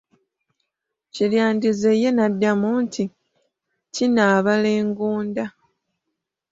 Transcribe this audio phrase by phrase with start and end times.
[1.13, 3.03] Kirandize ye n'addamu nti
[3.93, 5.45] kinaabala engunda.